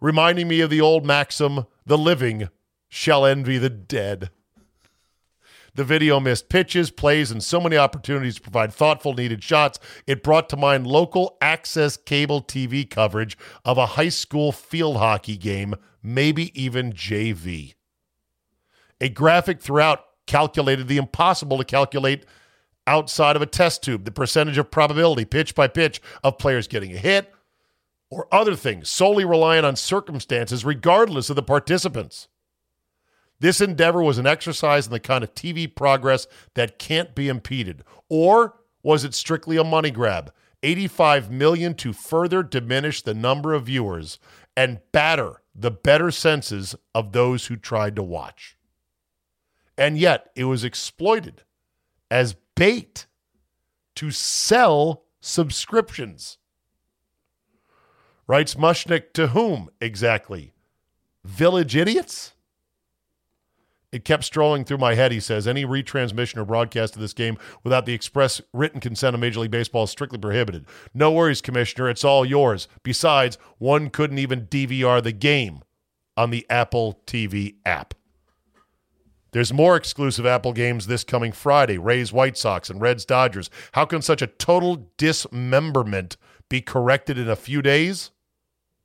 [0.01, 2.49] reminding me of the old maxim the living
[2.87, 4.31] shall envy the dead.
[5.79, 9.79] The video missed pitches, plays, and so many opportunities to provide thoughtful, needed shots.
[10.05, 15.37] It brought to mind local access cable TV coverage of a high school field hockey
[15.37, 17.75] game, maybe even JV.
[18.99, 22.25] A graphic throughout calculated the impossible to calculate
[22.85, 26.91] outside of a test tube, the percentage of probability, pitch by pitch, of players getting
[26.91, 27.33] a hit,
[28.09, 32.27] or other things solely reliant on circumstances, regardless of the participants.
[33.39, 37.83] This endeavor was an exercise in the kind of TV progress that can't be impeded.
[38.09, 40.33] Or was it strictly a money grab?
[40.61, 44.19] 85 million to further diminish the number of viewers
[44.57, 48.57] and batter the better senses of those who tried to watch.
[49.77, 51.43] And yet it was exploited
[52.11, 53.07] as bait
[53.95, 56.37] to sell subscriptions.
[58.27, 60.53] Writes Mushnick to whom exactly?
[61.23, 62.33] Village idiots?
[63.91, 65.47] It kept strolling through my head, he says.
[65.47, 69.51] Any retransmission or broadcast of this game without the express written consent of Major League
[69.51, 70.65] Baseball is strictly prohibited.
[70.93, 71.89] No worries, Commissioner.
[71.89, 72.67] It's all yours.
[72.83, 75.61] Besides, one couldn't even DVR the game
[76.15, 77.95] on the Apple TV app.
[79.31, 83.49] There's more exclusive Apple games this coming Friday Rays, White Sox, and Reds, Dodgers.
[83.73, 86.17] How can such a total dismemberment
[86.49, 88.11] be corrected in a few days?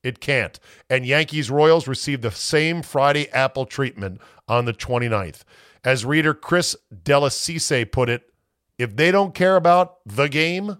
[0.04, 0.60] It can't.
[0.90, 5.42] And Yankees Royals received the same Friday Apple treatment on the 29th.
[5.82, 8.30] As reader Chris Delasise put it,
[8.78, 10.76] if they don't care about the game,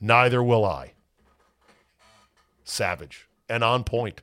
[0.00, 0.94] neither will I.
[2.64, 4.22] Savage and on point.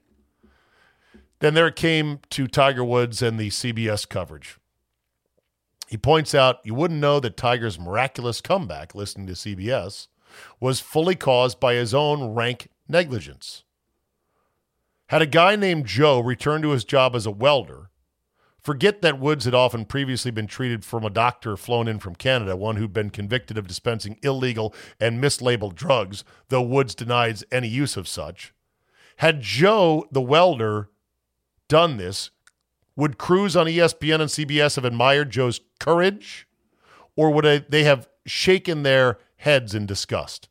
[1.40, 4.58] Then there came to Tiger Woods and the CBS coverage.
[5.88, 10.08] He points out you wouldn't know that Tiger's miraculous comeback, listening to CBS,
[10.60, 13.64] was fully caused by his own rank negligence.
[15.08, 17.90] Had a guy named Joe returned to his job as a welder,
[18.60, 22.56] forget that Woods had often previously been treated from a doctor flown in from Canada,
[22.56, 27.96] one who'd been convicted of dispensing illegal and mislabeled drugs, though Woods denies any use
[27.96, 28.54] of such.
[29.18, 30.90] Had Joe, the welder,
[31.68, 32.32] done this,
[32.96, 36.48] would crews on ESPN and CBS have admired Joe's courage,
[37.16, 40.50] or would they have shaken their heads in disgust?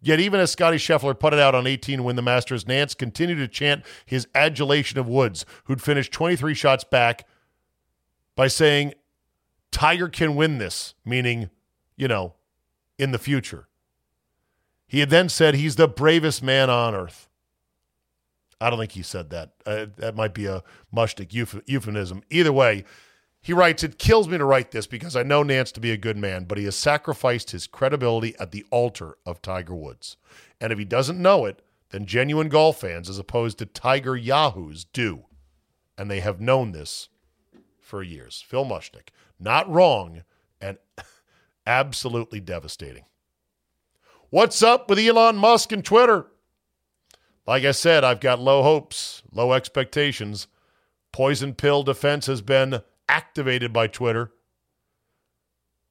[0.00, 2.96] Yet, even as Scotty Scheffler put it out on 18 to win the Masters, Nantz
[2.96, 7.26] continued to chant his adulation of Woods, who'd finished 23 shots back,
[8.36, 8.94] by saying,
[9.72, 11.50] Tiger can win this, meaning,
[11.96, 12.34] you know,
[12.98, 13.68] in the future.
[14.86, 17.28] He had then said he's the bravest man on earth.
[18.60, 19.52] I don't think he said that.
[19.66, 20.62] Uh, that might be a
[20.94, 21.32] mushnick
[21.66, 22.22] euphemism.
[22.30, 22.84] Either way,
[23.40, 25.96] he writes, It kills me to write this because I know Nantz to be a
[25.96, 30.16] good man, but he has sacrificed his credibility at the altar of Tiger Woods.
[30.60, 34.84] And if he doesn't know it, then genuine golf fans, as opposed to Tiger Yahoos,
[34.84, 35.24] do.
[35.96, 37.08] And they have known this
[37.80, 38.44] for years.
[38.46, 39.08] Phil Mushnick.
[39.40, 40.22] Not wrong
[40.60, 40.78] and
[41.66, 43.04] absolutely devastating.
[44.30, 46.26] What's up with Elon Musk and Twitter?
[47.46, 50.48] Like I said, I've got low hopes, low expectations.
[51.12, 54.32] Poison pill defense has been activated by Twitter.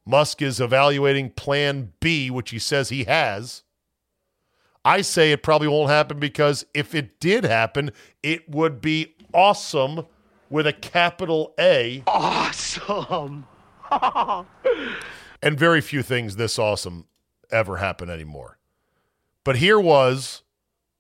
[0.06, 3.64] Musk is evaluating Plan B, which he says he has.
[4.86, 7.92] I say it probably won't happen because if it did happen,
[8.24, 10.06] it would be awesome
[10.50, 12.04] with a capital A.
[12.08, 13.46] Awesome.
[15.42, 17.06] and very few things this awesome
[17.52, 18.60] ever happen anymore.
[19.44, 20.44] But here was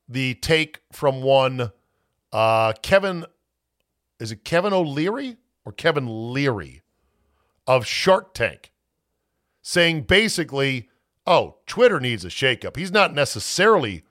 [0.07, 1.71] the take from one
[2.33, 3.25] Uh, Kevin,
[4.19, 6.81] is it Kevin O'Leary or Kevin Leary
[7.67, 8.71] of Shark Tank
[9.61, 10.87] saying basically,
[11.25, 12.77] oh, Twitter needs a shakeup.
[12.77, 14.05] He's not necessarily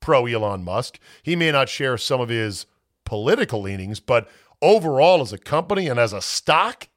[0.00, 0.98] pro Elon Musk.
[1.22, 2.64] He may not share some of his
[3.04, 4.26] political leanings, but
[4.62, 6.88] overall, as a company and as a stock,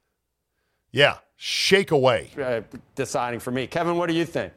[0.92, 2.30] yeah, shake away.
[2.42, 2.62] Uh,
[2.94, 3.66] deciding for me.
[3.66, 4.50] Kevin, what do you think?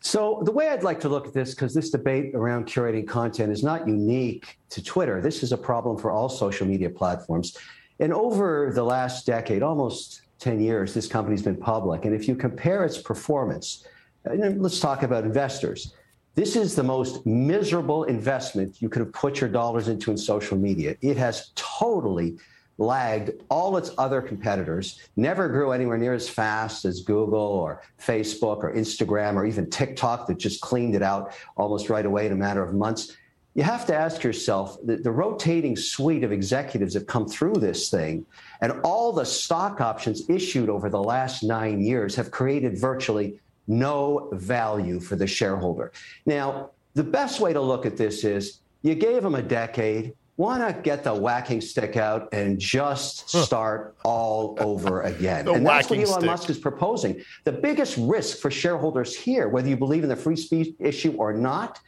[0.00, 3.52] So, the way I'd like to look at this, because this debate around curating content
[3.52, 7.58] is not unique to Twitter, this is a problem for all social media platforms.
[8.00, 12.04] And over the last decade, almost 10 years, this company's been public.
[12.04, 13.86] And if you compare its performance,
[14.24, 15.94] let's talk about investors.
[16.34, 20.56] This is the most miserable investment you could have put your dollars into in social
[20.56, 20.96] media.
[21.00, 22.38] It has totally
[22.80, 28.58] lagged all its other competitors, never grew anywhere near as fast as Google or Facebook
[28.58, 32.36] or Instagram or even TikTok that just cleaned it out almost right away in a
[32.36, 33.16] matter of months.
[33.58, 37.90] You have to ask yourself the, the rotating suite of executives that come through this
[37.90, 38.24] thing
[38.60, 44.28] and all the stock options issued over the last nine years have created virtually no
[44.30, 45.90] value for the shareholder.
[46.24, 50.58] Now, the best way to look at this is you gave them a decade, why
[50.58, 55.48] not get the whacking stick out and just start all over again?
[55.52, 56.26] And that's what Elon stick.
[56.26, 57.24] Musk is proposing.
[57.42, 61.32] The biggest risk for shareholders here, whether you believe in the free speech issue or
[61.32, 61.80] not,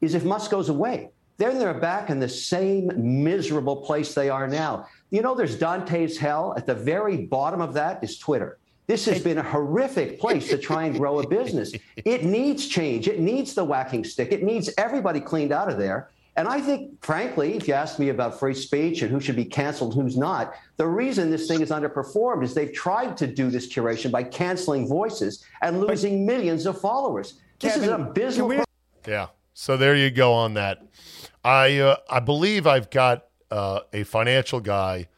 [0.00, 1.10] is if Musk goes away.
[1.36, 2.92] Then they're back in the same
[3.24, 4.86] miserable place they are now.
[5.10, 6.54] You know, there's Dante's hell.
[6.56, 8.58] At the very bottom of that is Twitter.
[8.86, 11.72] This has been a horrific place to try and grow a business.
[11.96, 13.08] It needs change.
[13.08, 14.30] It needs the whacking stick.
[14.30, 16.10] It needs everybody cleaned out of there.
[16.36, 19.44] And I think, frankly, if you ask me about free speech and who should be
[19.44, 23.72] canceled, who's not, the reason this thing is underperformed is they've tried to do this
[23.72, 27.40] curation by canceling voices and losing millions of followers.
[27.60, 28.64] This is Kevin, an abysmal.
[29.06, 29.28] Yeah.
[29.54, 30.82] So there you go on that.
[31.44, 35.08] I uh, I believe I've got uh, a financial guy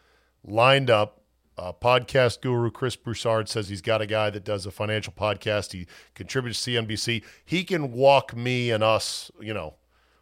[0.44, 1.14] lined up.
[1.59, 5.72] Uh, podcast guru Chris Broussard says he's got a guy that does a financial podcast.
[5.72, 7.25] He contributes to CNBC.
[7.46, 9.77] He can walk me and us, you know,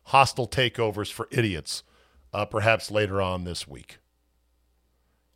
[0.04, 1.82] hostile takeovers for idiots,
[2.32, 3.98] uh, perhaps later on this week.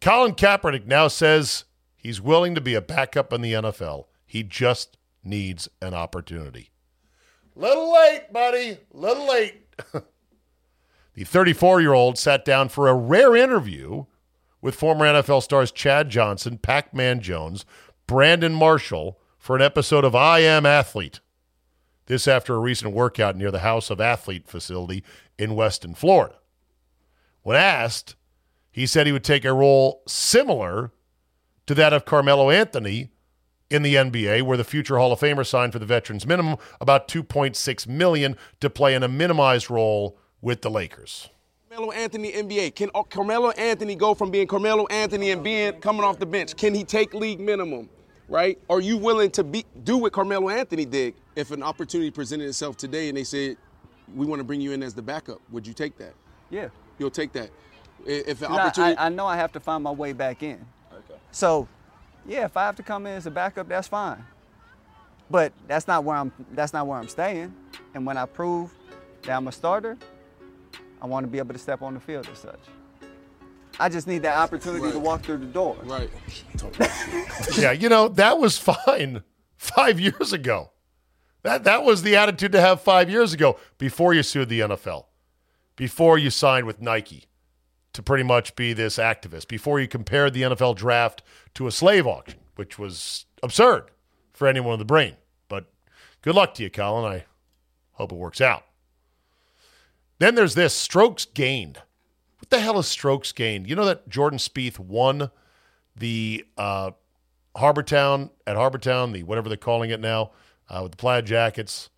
[0.01, 1.65] Colin Kaepernick now says
[1.97, 4.05] he's willing to be a backup in the NFL.
[4.25, 6.71] He just needs an opportunity.
[7.59, 8.79] Little late, buddy.
[8.93, 9.67] Little late.
[11.15, 14.05] the 34 year old sat down for a rare interview
[14.63, 17.67] with former NFL stars Chad Johnson, Pac Man Jones,
[18.07, 21.19] Brandon Marshall for an episode of I Am Athlete.
[22.07, 25.03] This after a recent workout near the House of Athlete facility
[25.37, 26.37] in Weston, Florida.
[27.43, 28.15] When asked,
[28.71, 30.93] he said he would take a role similar
[31.67, 33.11] to that of Carmelo Anthony
[33.71, 37.07] in the NBA, where the future Hall of Famer signed for the veterans minimum, about
[37.09, 41.29] 2.6 million to play in a minimized role with the Lakers.
[41.71, 42.75] Carmelo Anthony NBA.
[42.75, 46.57] Can uh, Carmelo Anthony go from being Carmelo Anthony and being coming off the bench?
[46.57, 47.89] Can he take league minimum?
[48.29, 48.59] Right?
[48.69, 52.77] Are you willing to be do what Carmelo Anthony did if an opportunity presented itself
[52.77, 53.57] today and they said
[54.15, 55.41] we want to bring you in as the backup?
[55.51, 56.15] Would you take that?
[56.51, 56.69] Yeah.
[56.99, 57.51] You'll take that.
[58.07, 60.13] I- If an 'Cause I- opportunity, I, I know I have to find my way
[60.13, 60.65] back in.
[60.93, 61.19] Okay.
[61.31, 61.69] So,
[62.29, 64.23] yeah, if I have to come in as a backup, that's fine.
[65.31, 66.33] But that's not where I'm.
[66.53, 67.55] That's not where I'm staying.
[67.95, 68.73] And when I prove
[69.23, 69.97] that I'm a starter,
[71.03, 72.61] I want to be able to step on the field as such.
[73.81, 75.77] I just need that opportunity to walk through the door.
[75.85, 76.11] right?
[77.59, 79.23] yeah, you know, that was fine
[79.57, 80.73] five years ago.
[81.43, 85.07] That that was the attitude to have five years ago before you sued the NFL,
[85.77, 87.29] before you signed with Nike
[87.99, 91.21] to pretty much be this activist, before you compared the NFL draft
[91.53, 93.91] to a slave auction, which was absurd
[94.33, 95.17] for anyone with a brain.
[95.49, 95.65] But
[96.23, 97.13] good luck to you, Colin.
[97.13, 97.25] I
[97.95, 98.63] hope it works out.
[100.21, 101.83] Then there's this strokes gained.
[102.39, 103.69] What the hell is strokes gained?
[103.69, 105.33] You know that Jordan Spieth won
[105.97, 106.93] the uh,
[107.57, 110.31] Harbour Town at Harbour Town, the whatever they're calling it now,
[110.69, 111.91] uh, with the plaid jackets.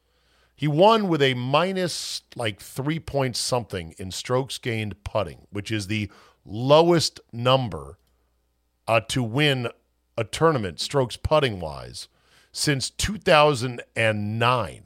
[0.61, 5.87] He won with a minus like three point something in strokes gained putting, which is
[5.87, 6.11] the
[6.45, 7.97] lowest number
[8.87, 9.69] uh, to win
[10.19, 12.09] a tournament, strokes putting wise,
[12.53, 14.83] since 2009.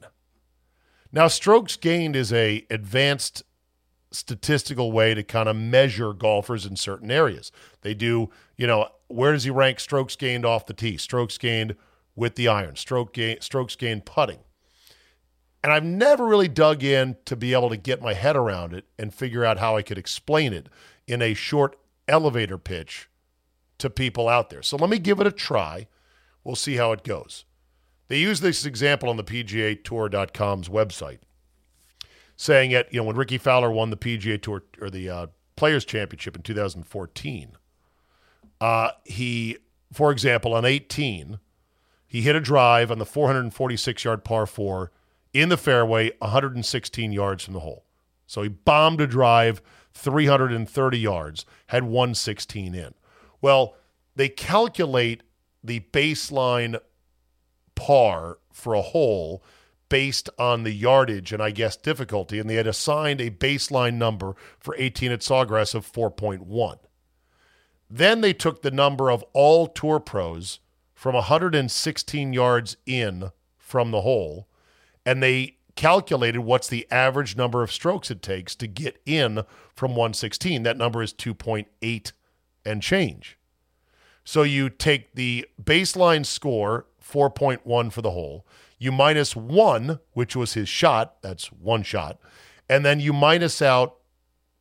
[1.11, 3.43] Now, strokes gained is a advanced
[4.11, 7.51] statistical way to kind of measure golfers in certain areas.
[7.81, 11.75] They do, you know, where does he rank strokes gained off the tee, strokes gained
[12.15, 14.39] with the iron, stroke strokes gained putting.
[15.65, 18.85] And I've never really dug in to be able to get my head around it
[18.99, 20.69] and figure out how I could explain it
[21.07, 21.75] in a short
[22.07, 23.09] elevator pitch
[23.79, 24.61] to people out there.
[24.61, 25.87] So let me give it a try.
[26.43, 27.45] We'll see how it goes.
[28.09, 31.21] They use this example on the PGA Tour.com's website.
[32.37, 35.83] saying it, you know, when Rickie Fowler won the PGA Tour or the uh, Players
[35.83, 37.57] Championship in 2014,
[38.61, 39.57] uh, he,
[39.91, 41.39] for example, on 18,
[42.05, 44.91] he hit a drive on the 446 yard par four
[45.35, 47.85] in the fairway, 116 yards from the hole.
[48.25, 49.61] So he bombed a drive
[49.93, 52.93] 330 yards, had 116 in.
[53.41, 53.75] Well,
[54.15, 55.23] they calculate
[55.61, 56.79] the baseline
[57.75, 59.43] par for a hole
[59.89, 64.35] based on the yardage and I guess difficulty, and they had assigned a baseline number
[64.57, 66.77] for 18 at Sawgrass of 4.1.
[67.89, 70.59] Then they took the number of all tour pros
[70.93, 74.47] from 116 yards in from the hole,
[75.05, 79.43] and they calculated what's the average number of strokes it takes to get in
[79.75, 80.63] from 116.
[80.63, 82.11] That number is 2.8
[82.65, 83.37] and change.
[84.23, 88.45] So you take the baseline score, 4.1 for the hole,
[88.79, 92.19] you minus one, which was his shot, that's one shot,
[92.67, 93.97] and then you minus out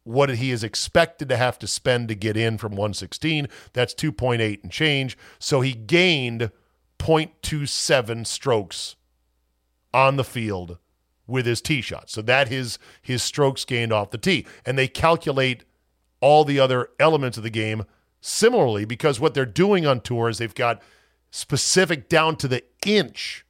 [0.02, 3.48] what he is expected to have to spend to get in from 116.
[3.72, 5.16] That's 2.8 and change.
[5.38, 6.50] So he gained
[6.98, 8.96] 0.27 strokes
[9.94, 10.76] on the field
[11.26, 12.10] with his tee shot.
[12.10, 14.46] So that his his strokes gained off the tee.
[14.66, 15.64] And they calculate
[16.20, 17.84] all the other elements of the game
[18.20, 20.82] similarly because what they're doing on tour is they've got
[21.30, 23.44] specific down to the inch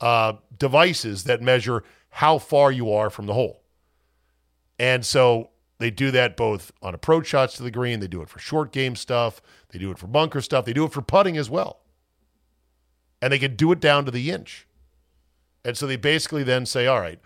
[0.00, 3.62] uh, devices that measure how far you are from the hole.
[4.78, 8.28] And so they do that both on approach shots to the green, they do it
[8.28, 11.36] for short game stuff, they do it for bunker stuff, they do it for putting
[11.36, 11.80] as well.
[13.22, 14.65] And they can do it down to the inch.
[15.66, 17.18] And so they basically then say, all right,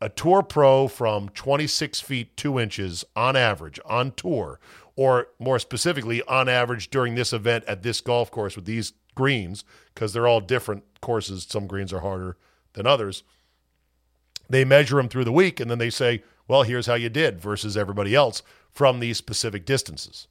[0.00, 4.58] a tour pro from 26 feet 2 inches on average on tour,
[4.96, 9.64] or more specifically, on average during this event at this golf course with these greens,
[9.94, 11.46] because they're all different courses.
[11.48, 12.36] Some greens are harder
[12.72, 13.22] than others.
[14.50, 17.40] They measure them through the week and then they say, well, here's how you did
[17.40, 18.42] versus everybody else
[18.72, 20.26] from these specific distances.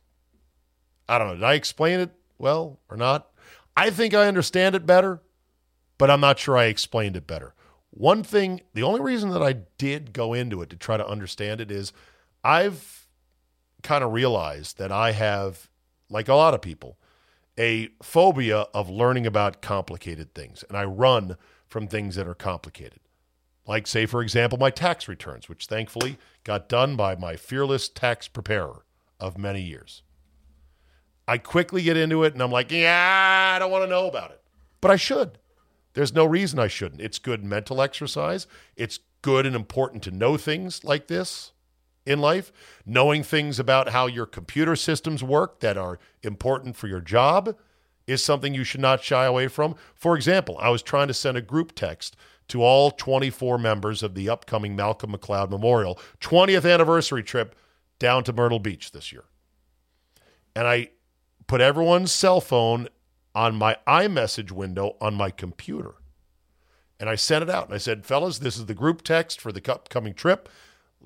[1.07, 1.35] I don't know.
[1.35, 3.29] Did I explain it well or not?
[3.77, 5.21] I think I understand it better,
[6.03, 7.53] but I'm not sure I explained it better.
[7.91, 11.61] One thing, the only reason that I did go into it to try to understand
[11.61, 11.93] it is
[12.43, 13.07] I've
[13.83, 15.69] kind of realized that I have,
[16.09, 16.97] like a lot of people,
[17.57, 20.65] a phobia of learning about complicated things.
[20.67, 21.37] And I run
[21.69, 22.99] from things that are complicated.
[23.65, 28.27] Like, say, for example, my tax returns, which thankfully got done by my fearless tax
[28.27, 28.83] preparer
[29.21, 30.03] of many years.
[31.29, 34.31] I quickly get into it and I'm like, yeah, I don't want to know about
[34.31, 34.41] it.
[34.81, 35.39] But I should.
[35.93, 37.01] There's no reason I shouldn't.
[37.01, 38.47] It's good mental exercise.
[38.75, 41.51] It's good and important to know things like this
[42.05, 42.51] in life,
[42.85, 47.55] knowing things about how your computer systems work that are important for your job
[48.05, 49.75] is something you should not shy away from.
[49.95, 52.17] For example, I was trying to send a group text
[52.49, 57.55] to all 24 members of the upcoming Malcolm McLeod Memorial 20th anniversary trip
[57.99, 59.23] down to Myrtle Beach this year.
[60.55, 60.89] And I
[61.47, 62.89] put everyone's cell phone
[63.35, 65.95] on my iMessage window on my computer.
[66.99, 69.51] And I sent it out and I said, fellas, this is the group text for
[69.51, 70.47] the upcoming trip.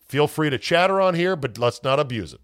[0.07, 2.41] Feel free to chatter on here, but let's not abuse it.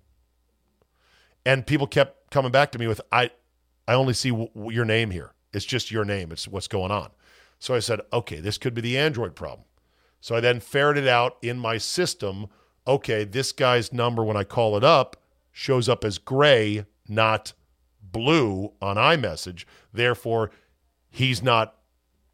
[1.45, 3.31] And people kept coming back to me with, I,
[3.87, 5.33] I only see w- your name here.
[5.51, 6.31] It's just your name.
[6.31, 7.11] It's what's going on.
[7.59, 9.65] So I said, okay, this could be the Android problem.
[10.19, 12.47] So I then ferreted out in my system,
[12.87, 15.17] okay, this guy's number when I call it up
[15.51, 17.53] shows up as gray, not
[18.13, 19.65] blue on iMessage.
[19.91, 20.51] Therefore,
[21.09, 21.75] he's not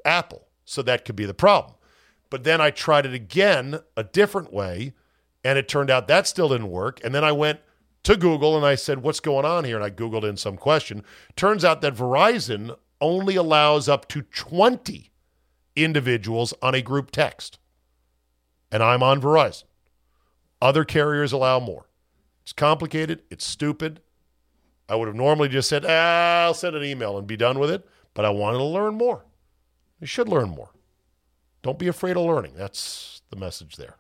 [0.05, 0.45] Apple.
[0.65, 1.73] So that could be the problem.
[2.29, 4.93] But then I tried it again a different way
[5.43, 6.99] and it turned out that still didn't work.
[7.03, 7.59] And then I went
[8.03, 9.75] to Google and I said, What's going on here?
[9.75, 11.03] And I Googled in some question.
[11.35, 15.11] Turns out that Verizon only allows up to 20
[15.75, 17.57] individuals on a group text.
[18.71, 19.63] And I'm on Verizon.
[20.61, 21.87] Other carriers allow more.
[22.43, 24.01] It's complicated, it's stupid.
[24.89, 27.69] I would have normally just said, ah, I'll send an email and be done with
[27.69, 29.23] it, but I wanted to learn more.
[30.01, 30.71] You should learn more.
[31.61, 32.53] Don't be afraid of learning.
[32.55, 33.97] That's the message there.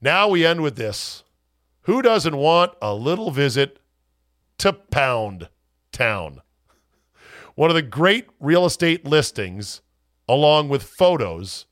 [0.00, 1.24] Now we end with this.
[1.82, 3.78] Who doesn't want a little visit
[4.58, 5.48] to Pound
[5.92, 6.42] Town?
[7.54, 9.80] One of the great real estate listings,
[10.28, 11.64] along with photos,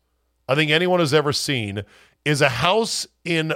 [0.49, 1.83] I think anyone has ever seen,
[2.25, 3.53] is a house in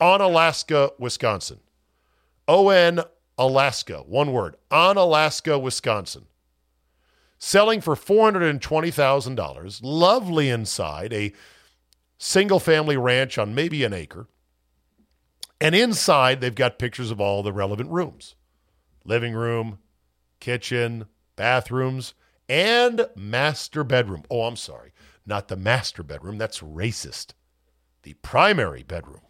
[0.00, 1.58] Onalaska, Wisconsin.
[2.46, 3.00] O N
[3.42, 6.26] Alaska, one word, on Alaska, Wisconsin.
[7.38, 11.32] Selling for $420,000, lovely inside, a
[12.18, 14.28] single family ranch on maybe an acre.
[15.60, 18.36] And inside, they've got pictures of all the relevant rooms
[19.04, 19.80] living room,
[20.40, 22.14] kitchen, bathrooms,
[22.48, 24.22] and master bedroom.
[24.30, 24.92] Oh, I'm sorry,
[25.26, 26.38] not the master bedroom.
[26.38, 27.32] That's racist.
[28.02, 29.22] the primary bedroom.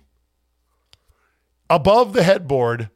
[1.70, 2.90] Above the headboard,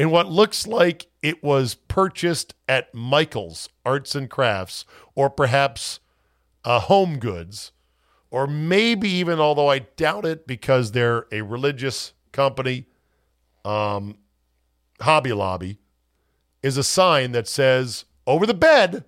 [0.00, 6.00] in what looks like it was purchased at Michael's Arts and Crafts, or perhaps
[6.64, 7.72] uh, Home Goods,
[8.30, 12.86] or maybe even, although I doubt it because they're a religious company,
[13.62, 14.16] um,
[15.02, 15.80] Hobby Lobby,
[16.62, 19.04] is a sign that says over the bed,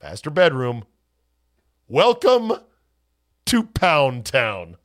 [0.00, 0.84] master bedroom,
[1.88, 2.52] welcome
[3.46, 4.76] to Pound Town.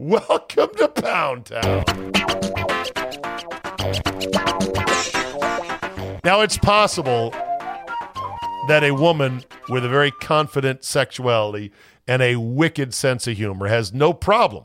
[0.00, 1.84] Welcome to Pound Town.
[6.24, 7.30] Now, it's possible
[8.68, 11.70] that a woman with a very confident sexuality
[12.08, 14.64] and a wicked sense of humor has no problem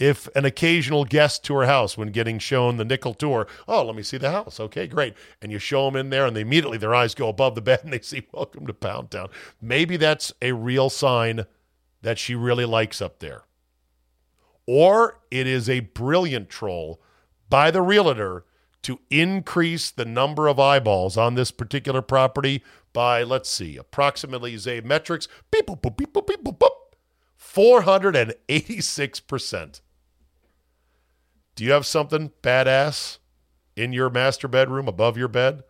[0.00, 3.94] if an occasional guest to her house when getting shown the nickel tour oh let
[3.94, 4.58] me see the house.
[4.58, 5.14] Okay great.
[5.40, 7.80] And you show them in there and they immediately their eyes go above the bed
[7.84, 9.28] and they see welcome to pound town.
[9.62, 11.46] Maybe that's a real sign
[12.02, 13.44] that she really likes up there
[14.66, 17.02] or it is a brilliant troll
[17.48, 18.44] by the realtor
[18.82, 22.62] to increase the number of eyeballs on this particular property
[22.92, 26.68] by, let's see, approximately Zabe metrics, beep, boop, beep, boop, beep, boop, boop,
[27.38, 29.80] 486%.
[31.54, 33.18] Do you have something badass
[33.74, 35.62] in your master bedroom above your bed?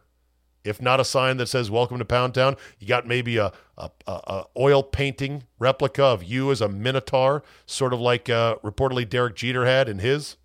[0.67, 3.91] If not a sign that says "Welcome to Pound Town," you got maybe a, a,
[4.07, 9.37] a, oil painting replica of you as a minotaur, sort of like uh, reportedly Derek
[9.37, 10.37] Jeter had in his.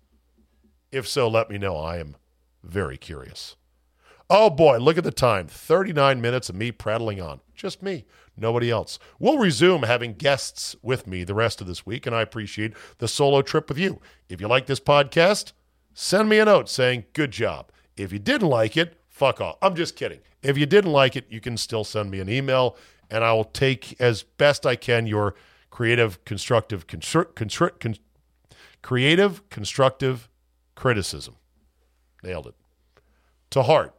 [0.90, 1.76] If so, let me know.
[1.76, 2.16] I am
[2.62, 3.56] very curious.
[4.30, 7.40] Oh boy, look at the time 39 minutes of me prattling on.
[7.54, 8.06] Just me,
[8.36, 8.98] nobody else.
[9.18, 13.08] We'll resume having guests with me the rest of this week, and I appreciate the
[13.08, 14.00] solo trip with you.
[14.28, 15.52] If you like this podcast,
[15.92, 17.70] send me a note saying, good job.
[17.96, 19.56] If you didn't like it, fuck off.
[19.62, 20.18] I'm just kidding.
[20.42, 22.76] If you didn't like it, you can still send me an email,
[23.08, 25.36] and I will take as best I can your
[25.70, 27.96] creative, constructive, constru- constru- con-
[28.82, 30.28] creative, constructive
[30.74, 31.36] criticism.
[32.24, 32.54] Nailed it.
[33.50, 33.94] To heart.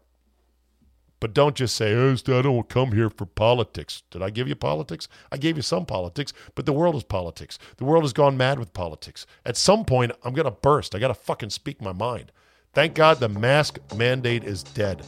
[1.22, 4.04] But don't just say, oh, I don't come here for politics.
[4.12, 5.08] Did I give you politics?
[5.32, 7.58] I gave you some politics, but the world is politics.
[7.78, 9.26] The world has gone mad with politics.
[9.46, 10.94] At some point, I'm going to burst.
[10.94, 12.34] I got to fucking speak my mind.
[12.74, 15.04] Thank God the mask mandate is dead.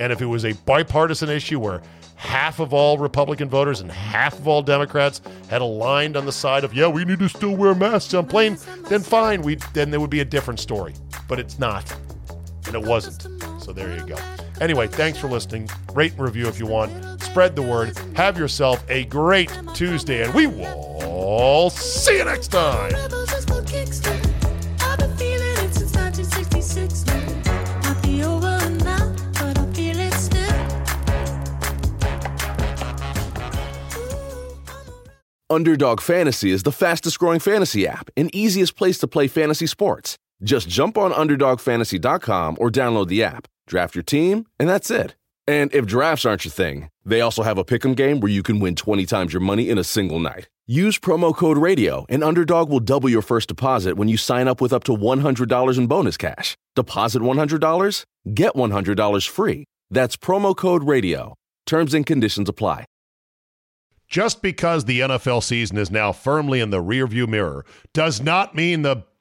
[0.00, 1.80] And if it was a bipartisan issue where
[2.16, 6.64] half of all Republican voters and half of all Democrats had aligned on the side
[6.64, 10.00] of, yeah, we need to still wear masks on plane, then fine, we then there
[10.00, 10.94] would be a different story.
[11.28, 11.90] But it's not.
[12.66, 13.22] And it wasn't.
[13.62, 14.16] So there you go.
[14.60, 15.68] Anyway, thanks for listening.
[15.92, 17.22] Rate and review if you want.
[17.22, 17.96] Spread the word.
[18.16, 22.92] Have yourself a great Tuesday, and we will see you next time.
[35.48, 40.18] Underdog Fantasy is the fastest growing fantasy app and easiest place to play fantasy sports.
[40.42, 45.14] Just jump on UnderdogFantasy.com or download the app, draft your team, and that's it.
[45.46, 48.58] And if drafts aren't your thing, they also have a pick'em game where you can
[48.58, 50.48] win 20 times your money in a single night.
[50.66, 54.60] Use promo code RADIO, and Underdog will double your first deposit when you sign up
[54.60, 56.56] with up to $100 in bonus cash.
[56.74, 59.64] Deposit $100, get $100 free.
[59.90, 61.34] That's promo code RADIO.
[61.66, 62.86] Terms and conditions apply.
[64.08, 68.82] Just because the NFL season is now firmly in the rearview mirror does not mean
[68.82, 69.04] the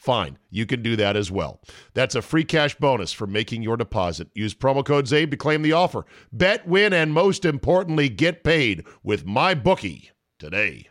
[0.00, 0.38] fine.
[0.50, 1.60] You can do that as well.
[1.94, 4.28] That's a free cash bonus for making your deposit.
[4.34, 6.04] Use promo code ZABE to claim the offer.
[6.32, 10.89] Bet, win, and most importantly, get paid with my bookie today.